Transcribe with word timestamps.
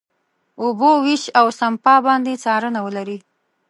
اوبو 0.61 0.89
وېش، 1.05 1.23
او 1.39 1.45
سپما 1.59 1.95
باندې 2.07 2.33
څارنه 2.43 2.79
ولري. 2.85 3.17